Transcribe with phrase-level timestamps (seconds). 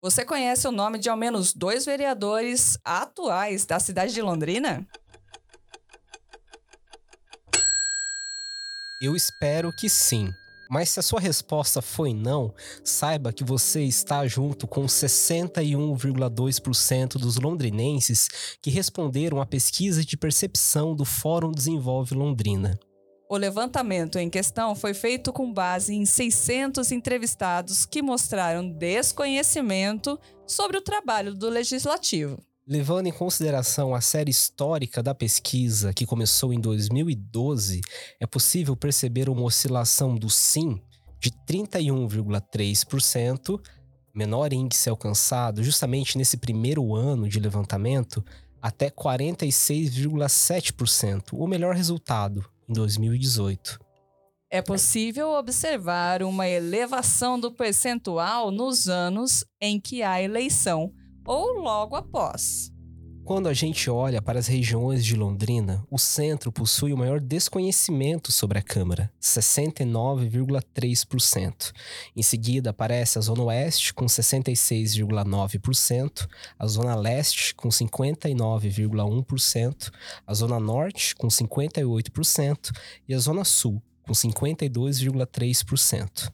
[0.00, 4.86] Você conhece o nome de ao menos dois vereadores atuais da cidade de Londrina?
[9.00, 10.32] Eu espero que sim.
[10.70, 17.34] Mas se a sua resposta foi não, saiba que você está junto com 61,2% dos
[17.36, 18.28] londrinenses
[18.62, 22.78] que responderam à pesquisa de percepção do Fórum Desenvolve Londrina.
[23.30, 30.78] O levantamento em questão foi feito com base em 600 entrevistados que mostraram desconhecimento sobre
[30.78, 32.42] o trabalho do legislativo.
[32.66, 37.82] Levando em consideração a série histórica da pesquisa, que começou em 2012,
[38.18, 40.80] é possível perceber uma oscilação do sim
[41.20, 43.60] de 31,3%,
[44.14, 48.24] menor índice alcançado justamente nesse primeiro ano de levantamento,
[48.62, 53.78] até 46,7%, o melhor resultado em 2018.
[54.50, 60.92] É possível observar uma elevação do percentual nos anos em que há eleição
[61.26, 62.72] ou logo após.
[63.28, 68.32] Quando a gente olha para as regiões de Londrina, o centro possui o maior desconhecimento
[68.32, 71.74] sobre a Câmara, 69,3%.
[72.16, 76.26] Em seguida aparece a Zona Oeste, com 66,9%,
[76.58, 79.90] a Zona Leste, com 59,1%,
[80.26, 82.70] a Zona Norte, com 58%
[83.06, 86.32] e a Zona Sul, com 52,3%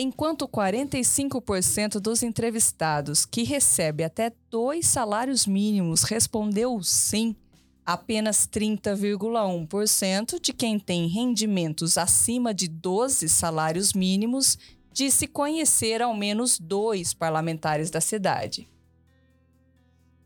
[0.00, 7.36] enquanto 45% dos entrevistados que recebe até dois salários mínimos respondeu sim,
[7.84, 14.56] apenas 30,1% de quem tem rendimentos acima de 12 salários mínimos
[14.92, 18.66] disse conhecer ao menos dois parlamentares da cidade.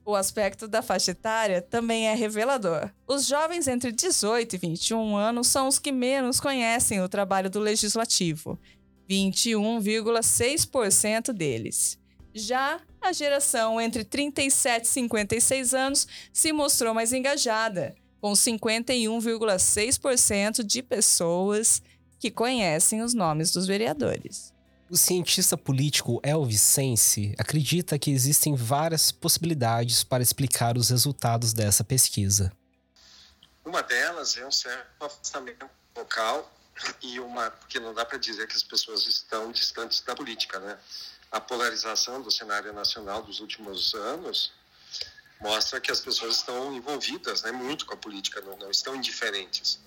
[0.06, 2.90] O aspecto da faixa etária também é revelador.
[3.06, 7.58] Os jovens entre 18 e 21 anos são os que menos conhecem o trabalho do
[7.58, 8.58] legislativo
[9.08, 11.96] 21,6% deles.
[12.34, 20.82] Já a geração entre 37 e 56 anos se mostrou mais engajada, com 51,6% de
[20.82, 21.80] pessoas
[22.18, 24.52] que conhecem os nomes dos vereadores.
[24.90, 32.52] O cientista político Elvicense acredita que existem várias possibilidades para explicar os resultados dessa pesquisa.
[33.64, 35.66] Uma delas é um certo afastamento
[35.96, 36.52] local
[37.02, 40.78] e uma porque não dá para dizer que as pessoas estão distantes da política, né?
[41.30, 44.52] A polarização do cenário nacional dos últimos anos
[45.40, 49.78] mostra que as pessoas estão envolvidas, né, muito com a política, não, não estão indiferentes.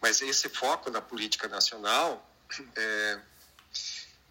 [0.00, 2.28] Mas esse foco na política nacional
[2.74, 3.20] é,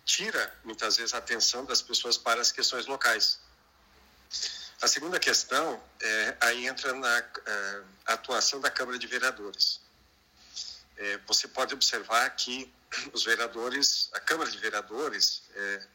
[0.05, 3.39] tira muitas vezes a atenção das pessoas para as questões locais.
[4.81, 9.82] A segunda questão é, aí entra na é, atuação da Câmara de Vereadores
[10.97, 12.71] é, você pode observar que
[13.13, 15.87] os vereadores, a Câmara de Vereadores, é,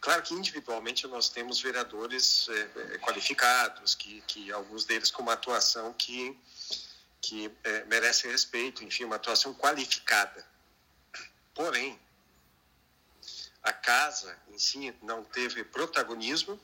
[0.00, 5.32] claro que individualmente nós temos vereadores é, é qualificados, que, que alguns deles com uma
[5.32, 6.38] atuação que,
[7.20, 10.44] que é, merece respeito, enfim, uma atuação qualificada.
[11.54, 11.98] Porém,
[13.62, 16.60] a casa em si não teve protagonismo,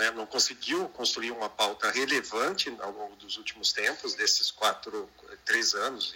[0.00, 5.10] né, não conseguiu construir uma pauta relevante ao longo dos últimos tempos, desses quatro,
[5.44, 6.14] três anos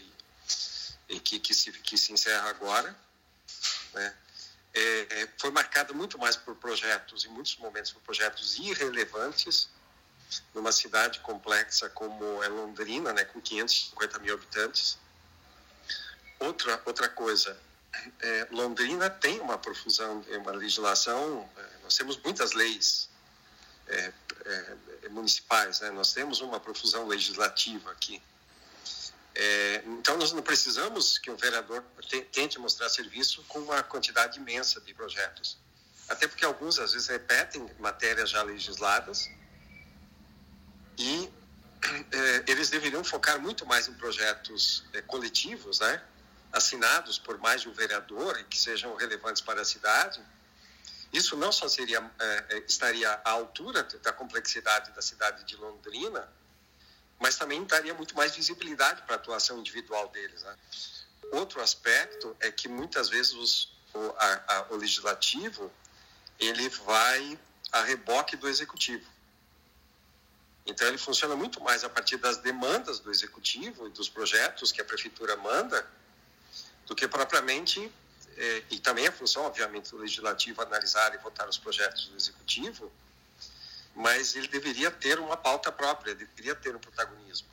[1.08, 2.96] e, e que, que, se, que se encerra agora.
[3.92, 4.14] Né,
[4.72, 4.80] é,
[5.20, 9.68] é, foi marcada muito mais por projetos, em muitos momentos por projetos irrelevantes,
[10.54, 14.96] numa cidade complexa como é Londrina, né, com 550 mil habitantes.
[16.40, 17.54] Outra, outra coisa,
[18.18, 23.12] é, Londrina tem uma profusão, uma legislação, é, nós temos muitas leis
[23.88, 24.12] é,
[24.44, 25.90] é, municipais, né?
[25.90, 28.22] nós temos uma profusão legislativa aqui.
[29.34, 31.82] É, então, nós não precisamos que o vereador
[32.30, 35.58] tente mostrar serviço com uma quantidade imensa de projetos.
[36.08, 39.28] Até porque alguns, às vezes, repetem matérias já legisladas
[40.98, 41.28] e
[42.12, 46.02] é, eles deveriam focar muito mais em projetos é, coletivos, né?
[46.52, 50.20] assinados por mais de um vereador e que sejam relevantes para a cidade,
[51.14, 56.28] isso não só seria, é, é, estaria à altura da complexidade da cidade de Londrina,
[57.20, 60.42] mas também daria muito mais visibilidade para a atuação individual deles.
[60.42, 60.56] Né?
[61.30, 65.72] Outro aspecto é que muitas vezes os, o, a, a, o legislativo
[66.40, 67.38] ele vai
[67.70, 69.08] a reboque do executivo.
[70.66, 74.80] Então ele funciona muito mais a partir das demandas do executivo e dos projetos que
[74.80, 75.86] a prefeitura manda,
[76.86, 77.92] do que propriamente
[78.36, 82.90] é, e também a função, obviamente, do legislativo analisar e votar os projetos do executivo,
[83.94, 87.48] mas ele deveria ter uma pauta própria, deveria ter um protagonismo.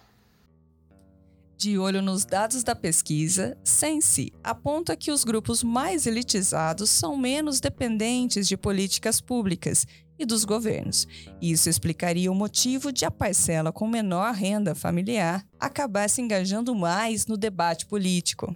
[1.55, 7.59] De olho nos dados da pesquisa, Sense aponta que os grupos mais elitizados são menos
[7.59, 9.85] dependentes de políticas públicas
[10.17, 11.07] e dos governos.
[11.39, 17.27] Isso explicaria o motivo de a parcela com menor renda familiar acabar se engajando mais
[17.27, 18.55] no debate político.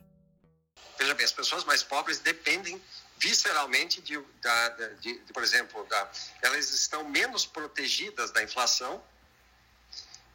[0.97, 2.81] Veja bem, as pessoas mais pobres dependem
[3.17, 4.69] visceralmente de, da,
[4.99, 6.11] de, de por exemplo, da,
[6.41, 9.03] elas estão menos protegidas da inflação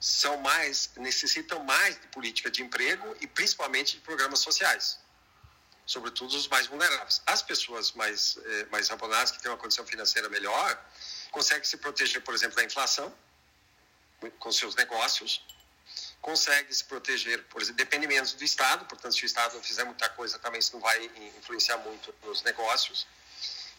[0.01, 4.99] são mais necessitam mais de política de emprego e principalmente de programas sociais,
[5.85, 7.21] sobretudo os mais vulneráveis.
[7.27, 10.83] As pessoas mais eh, mais abonadas que têm uma condição financeira melhor
[11.31, 13.15] conseguem se proteger, por exemplo, da inflação
[14.39, 15.43] com seus negócios,
[16.21, 19.85] conseguem se proteger, por exemplo, depende menos do Estado, portanto, se o Estado não fizer
[19.85, 23.07] muita coisa, também isso não vai influenciar muito nos negócios.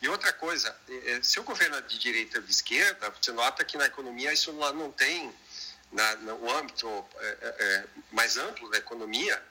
[0.01, 3.31] E outra coisa, eh, eh, se o governo é de direita ou de esquerda, você
[3.31, 5.31] nota que na economia isso não tem
[5.91, 9.41] na, no âmbito é, é, mais amplo da economia,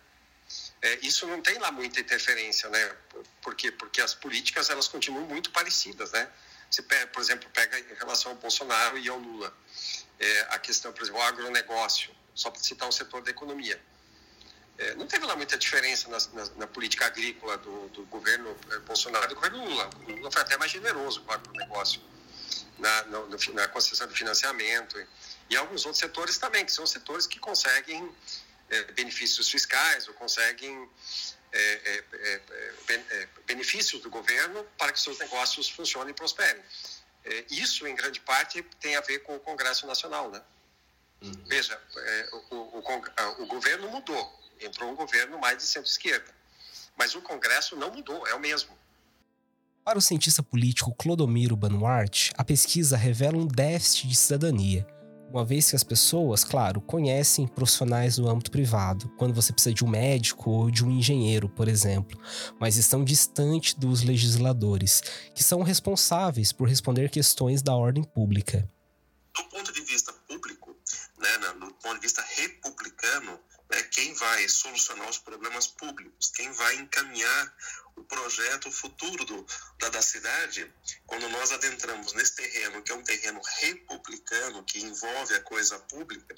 [0.83, 2.97] é, isso não tem lá muita interferência, né?
[3.43, 3.71] Por quê?
[3.71, 6.29] Porque as políticas elas continuam muito parecidas, né?
[6.69, 9.55] Você, por exemplo, pega em relação ao Bolsonaro e ao Lula,
[10.51, 13.81] a questão, por exemplo, o agronegócio, só para citar um setor da economia.
[14.79, 18.56] É, não teve lá muita diferença na, na, na política agrícola do, do, governo
[18.87, 19.91] Bolsonaro e do governo Lula.
[20.09, 22.00] O Lula foi até mais generoso com o agronegócio,
[22.79, 23.19] na, na,
[23.53, 24.97] na concessão de financiamento
[25.50, 28.11] e alguns outros setores também, que são setores que conseguem
[28.71, 30.88] é, benefícios fiscais ou conseguem
[31.53, 36.62] é, é, é, é benefícios do governo para que seus negócios funcionem e prosperem.
[37.50, 40.31] isso, em grande parte, tem a ver com o Congresso Nacional.
[40.31, 40.41] Né?
[41.23, 41.33] Uhum.
[41.47, 41.79] Veja,
[42.51, 42.79] o, o,
[43.43, 46.33] o, governo mudou, entrou um governo mais de centro-esquerda,
[46.97, 48.71] mas o Congresso não mudou, é o mesmo.
[49.85, 54.87] Para o cientista político Clodomiro Banuart, a pesquisa revela um déficit de cidadania
[55.33, 59.85] uma vez que as pessoas, claro, conhecem profissionais do âmbito privado, quando você precisa de
[59.85, 62.21] um médico ou de um engenheiro, por exemplo,
[62.59, 65.01] mas estão distante dos legisladores,
[65.35, 68.69] que são responsáveis por responder questões da ordem pública.
[69.37, 70.77] Do ponto de vista público,
[71.19, 73.39] né, do ponto de vista republicano,
[73.71, 77.55] né, quem vai solucionar os problemas públicos, quem vai encaminhar
[77.94, 79.47] o projeto futuro do,
[79.79, 80.73] da, da cidade,
[81.06, 86.35] quando nós adentramos nesse terreno, que é um terreno republicano, que envolve a coisa pública,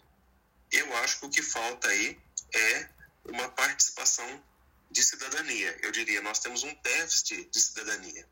[0.73, 2.21] eu acho que o que falta aí
[2.53, 2.89] é
[3.27, 4.45] uma participação
[4.91, 5.79] de cidadania.
[5.83, 8.29] Eu diria, nós temos um déficit de cidadania.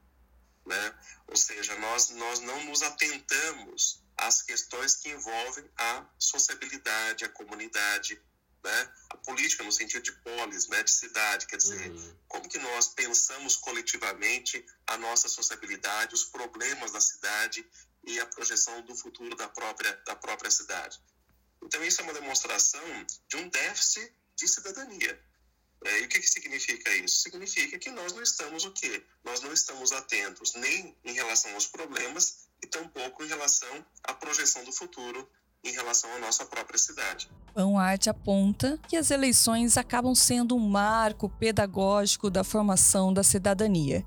[0.66, 0.94] Né?
[1.28, 8.20] Ou seja, nós, nós não nos atentamos às questões que envolvem a sociabilidade, a comunidade,
[8.62, 8.92] né?
[9.10, 10.82] A política no sentido de polis, né?
[10.82, 12.16] De cidade, quer dizer, uhum.
[12.28, 17.66] como que nós pensamos coletivamente a nossa sociabilidade, os problemas da cidade
[18.04, 21.00] e a projeção do futuro da própria da própria cidade.
[21.62, 25.22] Então isso é uma demonstração de um déficit de cidadania.
[25.82, 27.20] É, e o que, que significa isso?
[27.22, 29.02] Significa que nós não estamos o quê?
[29.24, 34.62] Nós não estamos atentos nem em relação aos problemas e tampouco em relação à projeção
[34.64, 35.30] do futuro
[35.62, 37.30] em relação à nossa própria cidade.
[37.54, 44.06] Pão Arte aponta que as eleições acabam sendo um marco pedagógico da formação da cidadania,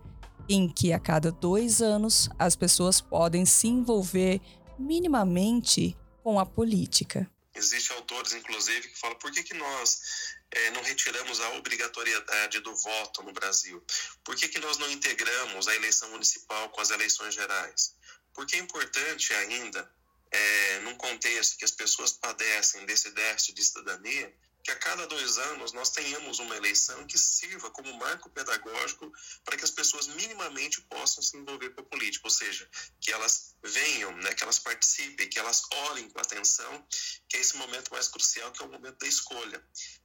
[0.49, 4.41] em que a cada dois anos as pessoas podem se envolver
[4.79, 7.29] minimamente com a política.
[7.55, 12.75] Existem autores, inclusive, que falam por que, que nós é, não retiramos a obrigatoriedade do
[12.75, 13.83] voto no Brasil?
[14.23, 17.95] Por que, que nós não integramos a eleição municipal com as eleições gerais?
[18.33, 19.87] Porque é importante ainda
[20.33, 25.37] é, num contexto que as pessoas padecem desse déficit de cidadania, que a cada dois
[25.37, 29.11] anos nós tenhamos uma eleição que sirva como marco pedagógico
[29.43, 32.67] para que as pessoas minimamente possam se envolver com a política, ou seja,
[32.99, 36.87] que elas venham, né, que elas participem, que elas olhem com atenção,
[37.27, 39.63] que é esse momento mais crucial, que é o momento da escolha.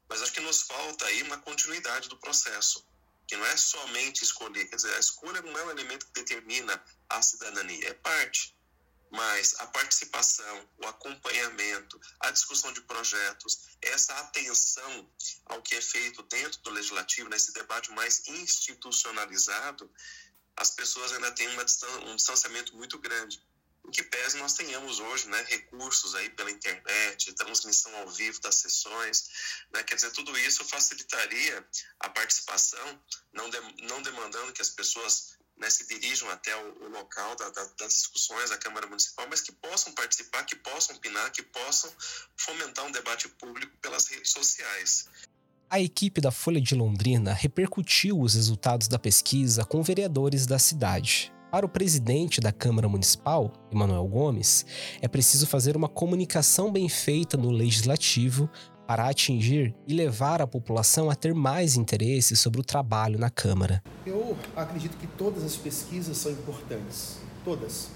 [0.09, 2.85] Mas acho que nos falta aí uma continuidade do processo,
[3.29, 6.83] que não é somente escolher, quer dizer, a escolha não é um elemento que determina
[7.09, 8.58] a cidadania, é parte
[9.11, 15.11] mas a participação, o acompanhamento, a discussão de projetos, essa atenção
[15.47, 19.91] ao que é feito dentro do legislativo, nesse debate mais institucionalizado,
[20.57, 21.65] as pessoas ainda têm uma,
[22.07, 23.41] um distanciamento muito grande.
[23.87, 28.57] Em que pese nós tenhamos hoje né, recursos aí pela internet, transmissão ao vivo das
[28.57, 29.31] sessões,
[29.73, 31.67] né, quer dizer, tudo isso facilitaria
[32.01, 36.89] a participação, não, de, não demandando que as pessoas né, se dirijam até o, o
[36.89, 41.31] local da, da, das discussões da Câmara Municipal, mas que possam participar, que possam opinar,
[41.33, 41.91] que possam
[42.37, 45.09] fomentar um debate público pelas redes sociais.
[45.71, 51.33] A equipe da Folha de Londrina repercutiu os resultados da pesquisa com vereadores da cidade.
[51.51, 54.65] Para o presidente da Câmara Municipal, Emanuel Gomes,
[55.01, 58.51] é preciso fazer uma comunicação bem feita no legislativo
[58.87, 63.83] para atingir e levar a população a ter mais interesse sobre o trabalho na Câmara.
[64.07, 64.18] Eu
[64.57, 67.89] acredito que todas as pesquisas são importantes, todas.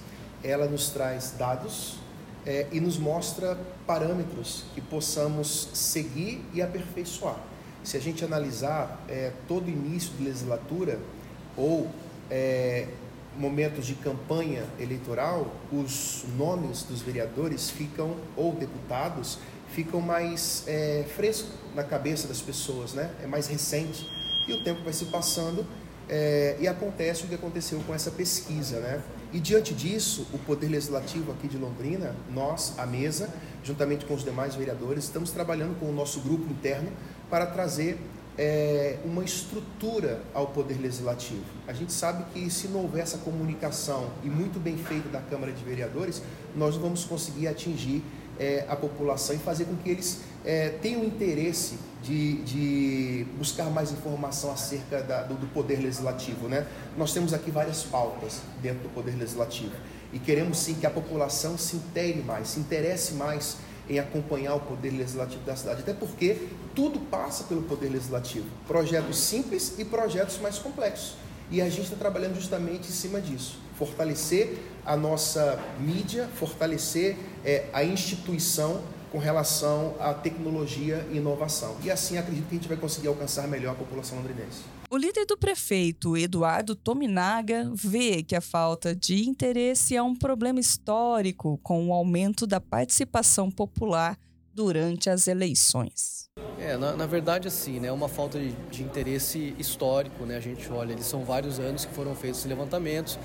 [0.43, 1.97] Ela nos traz dados
[2.45, 7.39] é, e nos mostra parâmetros que possamos seguir e aperfeiçoar.
[7.85, 10.99] Se a gente analisar é, todo início de legislatura
[11.57, 11.91] ou
[12.31, 12.89] é,
[13.37, 19.39] momentos de campanha eleitoral, os nomes dos vereadores ficam, ou deputados,
[19.71, 23.11] ficam mais é, frescos na cabeça das pessoas, né?
[23.23, 24.09] é mais recente.
[24.47, 25.65] E o tempo vai se passando
[26.15, 28.79] é, e acontece o que aconteceu com essa pesquisa.
[28.81, 29.03] Né?
[29.33, 33.31] E diante disso, o Poder Legislativo aqui de Londrina, nós, a mesa,
[33.65, 36.93] juntamente com os demais vereadores, estamos trabalhando com o nosso grupo interno
[37.31, 37.99] para trazer
[38.37, 41.45] é, uma estrutura ao Poder Legislativo.
[41.67, 45.51] A gente sabe que se não houver essa comunicação e muito bem feita da Câmara
[45.51, 46.23] de Vereadores,
[46.55, 48.05] nós não vamos conseguir atingir
[48.39, 53.93] é, a população e fazer com que eles é, tenham interesse de, de, buscar mais
[53.93, 56.49] informação acerca da, do, do, Poder Legislativo.
[56.49, 56.67] Né?
[56.97, 59.73] Nós temos aqui várias pautas dentro do Poder Legislativo
[60.13, 63.57] e queremos sim que a população se intere mais, se interesse mais
[63.89, 69.19] em acompanhar o poder legislativo da cidade, até porque tudo passa pelo poder legislativo, projetos
[69.19, 71.17] simples e projetos mais complexos.
[71.51, 74.57] E a gente está trabalhando justamente em cima disso, fortalecer
[74.87, 81.77] a nossa mídia, fortalecer é, a instituição com relação à tecnologia e inovação.
[81.85, 84.63] E assim acredito que a gente vai conseguir alcançar melhor a população londrinense.
[84.91, 90.59] O líder do prefeito, Eduardo Tominaga, vê que a falta de interesse é um problema
[90.59, 94.19] histórico com o aumento da participação popular
[94.55, 96.29] durante as eleições.
[96.59, 100.37] É, na, na verdade, assim, né, é uma falta de, de, interesse histórico, né?
[100.37, 103.19] A gente olha, eles são vários anos que foram feitos levantamentos,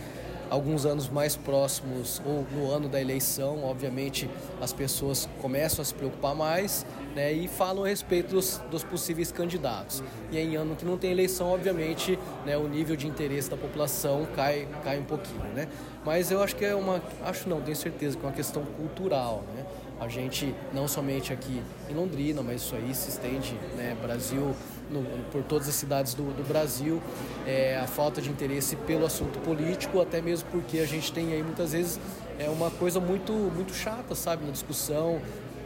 [0.49, 4.29] alguns anos mais próximos ou no ano da eleição, obviamente
[4.61, 6.85] as pessoas começam a se preocupar mais
[7.15, 10.03] né, e falam a respeito dos, dos possíveis candidatos.
[10.31, 14.27] E em ano que não tem eleição, obviamente, né, o nível de interesse da população
[14.35, 15.43] cai, cai um pouquinho.
[15.55, 15.67] Né?
[16.05, 19.43] Mas eu acho que é uma, acho não, tenho certeza que é uma questão cultural.
[19.55, 19.65] Né?
[19.99, 24.55] A gente, não somente aqui em Londrina, mas isso aí se estende, né, Brasil,
[24.91, 27.01] no, por todas as cidades do, do Brasil,
[27.45, 31.41] é, a falta de interesse pelo assunto político, até mesmo porque a gente tem aí
[31.41, 31.99] muitas vezes
[32.39, 35.19] é uma coisa muito, muito chata, sabe, na discussão.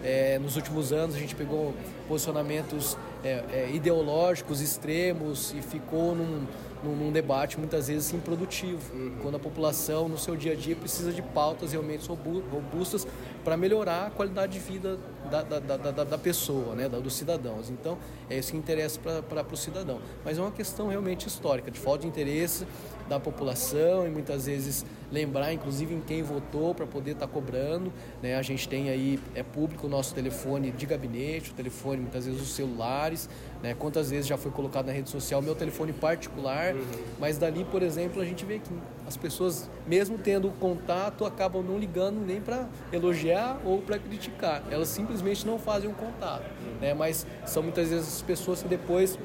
[0.03, 1.73] É, nos últimos anos a gente pegou
[2.07, 6.45] posicionamentos é, é, ideológicos extremos e ficou num,
[6.83, 8.81] num, num, debate muitas vezes improdutivo,
[9.21, 13.07] quando a população no seu dia a dia precisa de pautas realmente robustas
[13.43, 14.97] para melhorar a qualidade de vida
[15.29, 17.69] da, da, da, da pessoa, né, dos cidadãos.
[17.69, 17.97] Então,
[18.29, 19.99] é isso que interessa para o cidadão.
[20.25, 22.65] Mas é uma questão realmente histórica, de falta de interesse
[23.07, 27.91] da população e muitas vezes lembrar, inclusive, em quem votou para poder estar tá cobrando.
[28.21, 28.35] Né?
[28.35, 32.41] A gente tem aí, é público o nosso telefone de gabinete, o telefone, muitas vezes,
[32.41, 32.55] os
[33.11, 33.29] celulares.
[33.61, 33.75] Né?
[33.77, 36.83] Quantas vezes já foi colocado na rede social meu telefone particular, uhum.
[37.19, 38.71] mas dali, por exemplo, a gente vê que
[39.05, 44.63] as pessoas, mesmo tendo contato, acabam não ligando nem para elogiar ou para criticar.
[44.71, 46.45] Elas simplesmente não fazem um contato.
[46.79, 46.93] Né?
[46.93, 49.19] Mas são muitas vezes as pessoas que depois,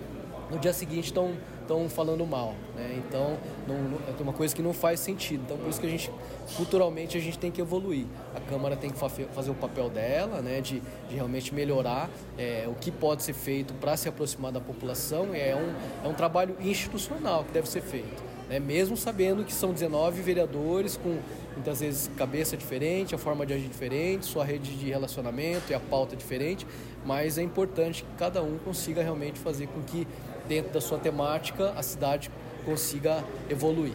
[0.51, 1.35] no dia seguinte, estão
[1.67, 3.03] estão falando mal, né?
[3.07, 5.43] Então, não, é uma coisa que não faz sentido.
[5.45, 6.11] Então, por isso que a gente,
[6.57, 8.07] culturalmente, a gente tem que evoluir.
[8.35, 10.61] A Câmara tem que fazer o papel dela, né?
[10.61, 12.09] De, de realmente melhorar
[12.39, 15.35] é, o que pode ser feito para se aproximar da população.
[15.35, 18.37] É um, é um trabalho institucional que deve ser feito.
[18.49, 18.61] Né?
[18.61, 21.19] Mesmo sabendo que são 19 vereadores com
[21.55, 25.81] muitas vezes cabeça diferente, a forma de agir diferente, sua rede de relacionamento e a
[25.81, 26.67] pauta diferente,
[27.05, 30.07] mas é importante que cada um consiga realmente fazer com que
[30.49, 32.31] dentro da sua temática, a cidade
[32.65, 33.95] consiga evoluir.